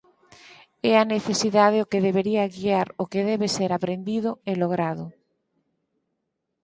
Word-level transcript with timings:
É 0.91 0.93
a 0.97 1.09
necesidade 1.15 1.77
o 1.83 1.89
que 1.91 2.03
debería 2.07 2.51
guiar 2.55 2.87
o 3.03 3.05
que 3.11 3.21
debe 3.31 3.47
ser 3.57 3.71
aprendido 3.73 4.29
e 4.51 4.53
logrado. 4.61 5.05